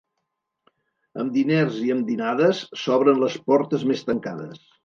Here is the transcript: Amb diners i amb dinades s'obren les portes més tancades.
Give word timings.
Amb 1.23 1.29
diners 1.35 1.77
i 1.89 1.93
amb 1.97 2.09
dinades 2.13 2.65
s'obren 2.85 3.25
les 3.27 3.39
portes 3.53 3.89
més 3.93 4.07
tancades. 4.13 4.69